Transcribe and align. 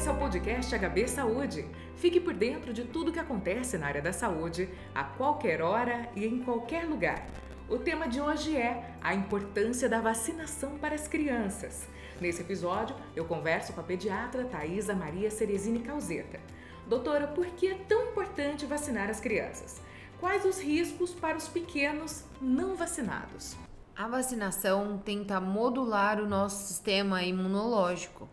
esse 0.00 0.08
é 0.08 0.12
o 0.12 0.16
podcast 0.16 0.74
HB 0.78 1.08
Saúde. 1.08 1.66
Fique 1.96 2.18
por 2.18 2.32
dentro 2.32 2.72
de 2.72 2.84
tudo 2.84 3.12
que 3.12 3.18
acontece 3.18 3.76
na 3.76 3.86
área 3.86 4.00
da 4.00 4.14
saúde, 4.14 4.66
a 4.94 5.04
qualquer 5.04 5.60
hora 5.60 6.08
e 6.16 6.24
em 6.24 6.42
qualquer 6.42 6.86
lugar. 6.86 7.26
O 7.68 7.76
tema 7.76 8.08
de 8.08 8.18
hoje 8.18 8.56
é 8.56 8.94
a 9.02 9.14
importância 9.14 9.90
da 9.90 10.00
vacinação 10.00 10.78
para 10.78 10.94
as 10.94 11.06
crianças. 11.06 11.86
Nesse 12.18 12.40
episódio, 12.40 12.96
eu 13.14 13.26
converso 13.26 13.74
com 13.74 13.82
a 13.82 13.84
pediatra 13.84 14.46
Thaisa 14.46 14.94
Maria 14.94 15.30
Cerezini 15.30 15.80
Calzeta. 15.80 16.40
Doutora, 16.86 17.26
por 17.26 17.44
que 17.48 17.66
é 17.66 17.74
tão 17.86 18.06
importante 18.06 18.64
vacinar 18.64 19.10
as 19.10 19.20
crianças? 19.20 19.82
Quais 20.18 20.46
os 20.46 20.58
riscos 20.58 21.10
para 21.10 21.36
os 21.36 21.46
pequenos 21.46 22.24
não 22.40 22.74
vacinados? 22.74 23.54
A 23.94 24.08
vacinação 24.08 24.96
tenta 25.04 25.38
modular 25.42 26.18
o 26.22 26.26
nosso 26.26 26.68
sistema 26.68 27.22
imunológico 27.22 28.30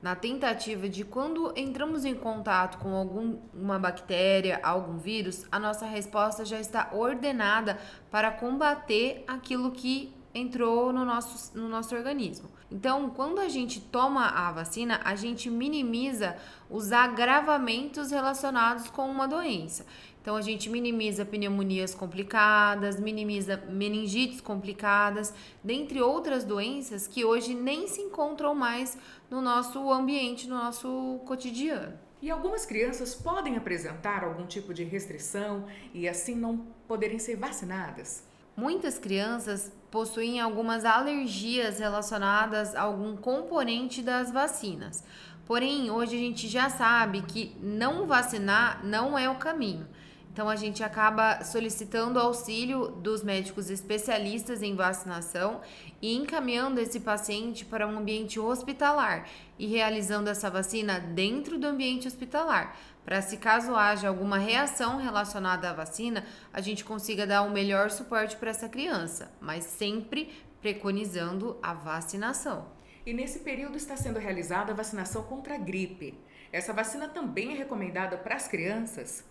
na 0.00 0.14
tentativa 0.14 0.88
de 0.88 1.04
quando 1.04 1.52
entramos 1.56 2.04
em 2.04 2.14
contato 2.14 2.78
com 2.78 2.94
alguma 2.94 3.78
bactéria, 3.78 4.60
algum 4.62 4.96
vírus, 4.96 5.44
a 5.50 5.58
nossa 5.58 5.86
resposta 5.86 6.44
já 6.44 6.60
está 6.60 6.90
ordenada 6.92 7.78
para 8.10 8.30
combater 8.30 9.24
aquilo 9.26 9.72
que 9.72 10.14
entrou 10.32 10.92
no 10.92 11.04
nosso, 11.04 11.56
no 11.58 11.68
nosso 11.68 11.96
organismo. 11.96 12.48
Então, 12.70 13.10
quando 13.10 13.40
a 13.40 13.48
gente 13.48 13.80
toma 13.80 14.26
a 14.26 14.52
vacina, 14.52 15.00
a 15.02 15.14
gente 15.16 15.50
minimiza 15.50 16.36
os 16.70 16.92
agravamentos 16.92 18.10
relacionados 18.10 18.90
com 18.90 19.10
uma 19.10 19.26
doença. 19.26 19.86
Então, 20.28 20.36
a 20.36 20.42
gente 20.42 20.68
minimiza 20.68 21.24
pneumonias 21.24 21.94
complicadas, 21.94 23.00
minimiza 23.00 23.56
meningites 23.70 24.42
complicadas, 24.42 25.32
dentre 25.64 26.02
outras 26.02 26.44
doenças 26.44 27.06
que 27.06 27.24
hoje 27.24 27.54
nem 27.54 27.88
se 27.88 28.02
encontram 28.02 28.54
mais 28.54 28.98
no 29.30 29.40
nosso 29.40 29.90
ambiente, 29.90 30.46
no 30.46 30.56
nosso 30.56 31.18
cotidiano. 31.24 31.98
E 32.20 32.30
algumas 32.30 32.66
crianças 32.66 33.14
podem 33.14 33.56
apresentar 33.56 34.22
algum 34.22 34.44
tipo 34.44 34.74
de 34.74 34.84
restrição 34.84 35.64
e 35.94 36.06
assim 36.06 36.34
não 36.34 36.58
poderem 36.86 37.18
ser 37.18 37.36
vacinadas? 37.36 38.22
Muitas 38.54 38.98
crianças 38.98 39.72
possuem 39.90 40.42
algumas 40.42 40.84
alergias 40.84 41.78
relacionadas 41.78 42.74
a 42.74 42.82
algum 42.82 43.16
componente 43.16 44.02
das 44.02 44.30
vacinas. 44.30 45.02
Porém, 45.46 45.90
hoje 45.90 46.16
a 46.16 46.18
gente 46.18 46.46
já 46.46 46.68
sabe 46.68 47.22
que 47.22 47.56
não 47.62 48.06
vacinar 48.06 48.84
não 48.84 49.18
é 49.18 49.30
o 49.30 49.36
caminho. 49.36 49.88
Então 50.32 50.48
a 50.48 50.56
gente 50.56 50.84
acaba 50.84 51.42
solicitando 51.42 52.18
auxílio 52.18 52.88
dos 52.88 53.22
médicos 53.22 53.70
especialistas 53.70 54.62
em 54.62 54.76
vacinação 54.76 55.60
e 56.00 56.14
encaminhando 56.14 56.80
esse 56.80 57.00
paciente 57.00 57.64
para 57.64 57.86
um 57.86 57.98
ambiente 57.98 58.38
hospitalar 58.38 59.28
e 59.58 59.66
realizando 59.66 60.30
essa 60.30 60.48
vacina 60.48 61.00
dentro 61.00 61.58
do 61.58 61.66
ambiente 61.66 62.06
hospitalar, 62.06 62.76
para 63.04 63.22
se 63.22 63.38
caso 63.38 63.74
haja 63.74 64.06
alguma 64.06 64.38
reação 64.38 64.98
relacionada 64.98 65.70
à 65.70 65.72
vacina, 65.72 66.24
a 66.52 66.60
gente 66.60 66.84
consiga 66.84 67.26
dar 67.26 67.42
o 67.42 67.50
melhor 67.50 67.90
suporte 67.90 68.36
para 68.36 68.50
essa 68.50 68.68
criança, 68.68 69.32
mas 69.40 69.64
sempre 69.64 70.30
preconizando 70.60 71.56
a 71.62 71.72
vacinação. 71.72 72.66
E 73.06 73.14
nesse 73.14 73.38
período 73.38 73.76
está 73.76 73.96
sendo 73.96 74.18
realizada 74.18 74.72
a 74.72 74.76
vacinação 74.76 75.22
contra 75.22 75.54
a 75.54 75.58
gripe. 75.58 76.14
Essa 76.52 76.74
vacina 76.74 77.08
também 77.08 77.52
é 77.52 77.56
recomendada 77.56 78.18
para 78.18 78.36
as 78.36 78.46
crianças? 78.46 79.24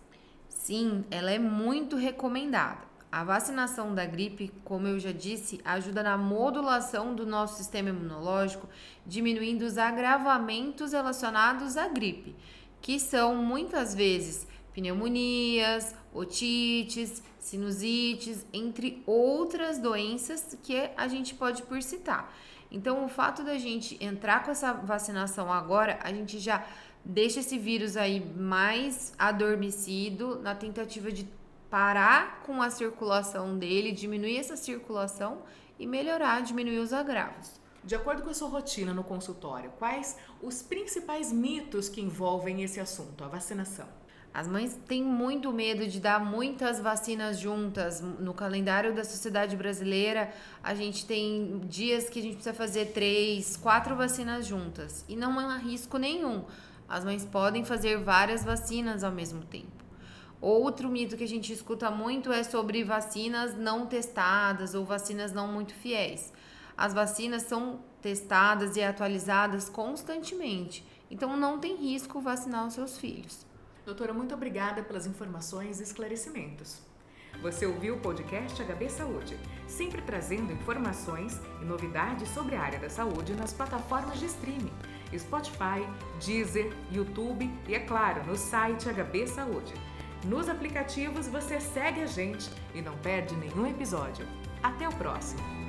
Sim, 0.48 1.04
ela 1.10 1.30
é 1.30 1.38
muito 1.38 1.96
recomendada. 1.96 2.88
A 3.10 3.24
vacinação 3.24 3.94
da 3.94 4.04
gripe, 4.04 4.52
como 4.64 4.86
eu 4.86 4.98
já 5.00 5.12
disse, 5.12 5.60
ajuda 5.64 6.02
na 6.02 6.18
modulação 6.18 7.14
do 7.14 7.24
nosso 7.24 7.56
sistema 7.56 7.88
imunológico, 7.88 8.68
diminuindo 9.06 9.62
os 9.62 9.78
agravamentos 9.78 10.92
relacionados 10.92 11.78
à 11.78 11.88
gripe, 11.88 12.36
que 12.82 13.00
são 13.00 13.34
muitas 13.36 13.94
vezes 13.94 14.46
pneumonias, 14.74 15.94
otites, 16.12 17.22
sinusites, 17.38 18.44
entre 18.52 19.02
outras 19.06 19.78
doenças 19.78 20.56
que 20.62 20.90
a 20.94 21.08
gente 21.08 21.34
pode 21.34 21.62
por 21.62 21.82
citar. 21.82 22.32
Então, 22.70 23.04
o 23.04 23.08
fato 23.08 23.42
da 23.42 23.56
gente 23.56 23.96
entrar 24.04 24.44
com 24.44 24.50
essa 24.50 24.74
vacinação 24.74 25.50
agora, 25.50 25.98
a 26.02 26.12
gente 26.12 26.38
já 26.38 26.62
deixa 27.04 27.40
esse 27.40 27.58
vírus 27.58 27.96
aí 27.96 28.20
mais 28.20 29.12
adormecido 29.18 30.40
na 30.40 30.54
tentativa 30.54 31.10
de 31.10 31.28
parar 31.70 32.42
com 32.44 32.62
a 32.62 32.70
circulação 32.70 33.58
dele, 33.58 33.92
diminuir 33.92 34.38
essa 34.38 34.56
circulação 34.56 35.42
e 35.78 35.86
melhorar, 35.86 36.42
diminuir 36.42 36.78
os 36.78 36.92
agravos. 36.92 37.60
De 37.84 37.94
acordo 37.94 38.22
com 38.22 38.30
a 38.30 38.34
sua 38.34 38.48
rotina 38.48 38.92
no 38.92 39.04
consultório, 39.04 39.70
quais 39.78 40.16
os 40.42 40.62
principais 40.62 41.32
mitos 41.32 41.88
que 41.88 42.00
envolvem 42.00 42.62
esse 42.62 42.80
assunto, 42.80 43.24
a 43.24 43.28
vacinação? 43.28 43.86
As 44.32 44.46
mães 44.46 44.78
têm 44.86 45.02
muito 45.02 45.52
medo 45.52 45.86
de 45.86 45.98
dar 45.98 46.24
muitas 46.24 46.78
vacinas 46.78 47.38
juntas. 47.38 48.00
No 48.00 48.34
calendário 48.34 48.94
da 48.94 49.02
sociedade 49.02 49.56
brasileira, 49.56 50.30
a 50.62 50.74
gente 50.74 51.06
tem 51.06 51.60
dias 51.64 52.08
que 52.10 52.18
a 52.18 52.22
gente 52.22 52.34
precisa 52.34 52.54
fazer 52.54 52.92
três, 52.92 53.56
quatro 53.56 53.96
vacinas 53.96 54.46
juntas. 54.46 55.04
E 55.08 55.16
não 55.16 55.38
há 55.38 55.56
risco 55.56 55.96
nenhum. 55.96 56.44
As 56.88 57.04
mães 57.04 57.24
podem 57.24 57.64
fazer 57.64 57.98
várias 58.02 58.42
vacinas 58.42 59.04
ao 59.04 59.12
mesmo 59.12 59.44
tempo. 59.44 59.84
Outro 60.40 60.88
mito 60.88 61.16
que 61.16 61.24
a 61.24 61.28
gente 61.28 61.52
escuta 61.52 61.90
muito 61.90 62.32
é 62.32 62.42
sobre 62.42 62.82
vacinas 62.84 63.56
não 63.56 63.86
testadas 63.86 64.74
ou 64.74 64.84
vacinas 64.84 65.32
não 65.32 65.48
muito 65.48 65.74
fiéis. 65.74 66.32
As 66.76 66.94
vacinas 66.94 67.42
são 67.42 67.80
testadas 68.00 68.76
e 68.76 68.82
atualizadas 68.82 69.68
constantemente, 69.68 70.86
então 71.10 71.36
não 71.36 71.58
tem 71.58 71.74
risco 71.74 72.20
vacinar 72.20 72.66
os 72.66 72.74
seus 72.74 72.96
filhos. 72.96 73.44
Doutora, 73.84 74.14
muito 74.14 74.32
obrigada 74.32 74.82
pelas 74.82 75.06
informações 75.06 75.80
e 75.80 75.82
esclarecimentos. 75.82 76.80
Você 77.42 77.66
ouviu 77.66 77.94
o 77.94 78.00
podcast 78.00 78.60
HB 78.60 78.90
Saúde, 78.90 79.36
sempre 79.66 80.02
trazendo 80.02 80.52
informações 80.52 81.40
e 81.62 81.64
novidades 81.64 82.28
sobre 82.30 82.56
a 82.56 82.60
área 82.62 82.78
da 82.78 82.90
saúde 82.90 83.32
nas 83.34 83.52
plataformas 83.52 84.18
de 84.18 84.26
streaming, 84.26 84.72
Spotify, 85.16 85.86
Deezer, 86.24 86.72
YouTube 86.90 87.48
e, 87.68 87.74
é 87.74 87.80
claro, 87.80 88.24
no 88.26 88.36
site 88.36 88.88
HB 88.88 89.28
Saúde. 89.28 89.74
Nos 90.24 90.48
aplicativos 90.48 91.28
você 91.28 91.60
segue 91.60 92.00
a 92.00 92.06
gente 92.06 92.50
e 92.74 92.82
não 92.82 92.96
perde 92.98 93.36
nenhum 93.36 93.66
episódio. 93.68 94.26
Até 94.60 94.88
o 94.88 94.92
próximo! 94.92 95.67